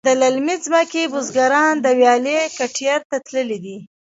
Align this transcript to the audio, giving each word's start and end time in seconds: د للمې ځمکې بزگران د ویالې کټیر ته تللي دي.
د 0.07 0.09
للمې 0.21 0.55
ځمکې 0.65 1.11
بزگران 1.13 1.73
د 1.81 1.87
ویالې 1.99 2.39
کټیر 2.57 2.99
ته 3.09 3.17
تللي 3.27 3.57
دي. 3.65 3.77